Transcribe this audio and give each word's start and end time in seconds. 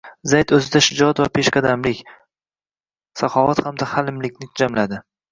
Zayd 0.29 0.51
o‘zida 0.55 0.79
shijoat 0.83 1.19
va 1.23 1.25
peshqadamlik, 1.33 1.99
saxovat 3.21 3.61
hamda 3.67 3.89
halimlikni 3.91 4.49
jamladi 4.63 4.99